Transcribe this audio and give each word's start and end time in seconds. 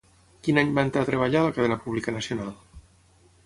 Quin 0.45 0.59
any 0.61 0.71
va 0.79 0.85
entrar 0.87 1.03
a 1.05 1.07
treballar 1.11 1.39
a 1.43 1.49
la 1.49 1.53
cadena 1.59 1.79
pública 1.87 2.17
nacional? 2.19 2.53